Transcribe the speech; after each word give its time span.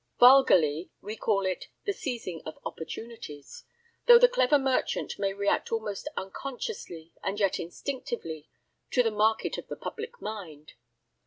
Vulgarly, 0.19 0.89
we 0.99 1.15
call 1.15 1.45
it 1.45 1.67
the 1.85 1.93
seizing 1.93 2.41
of 2.43 2.57
opportunities, 2.65 3.65
though 4.07 4.17
the 4.17 4.27
clever 4.27 4.57
merchant 4.57 5.19
may 5.19 5.31
react 5.31 5.71
almost 5.71 6.09
unconsciously 6.17 7.13
and 7.21 7.39
yet 7.39 7.59
instinctively 7.59 8.49
to 8.89 9.03
the 9.03 9.11
market 9.11 9.59
of 9.59 9.67
the 9.67 9.75
public 9.75 10.19
mind. 10.19 10.73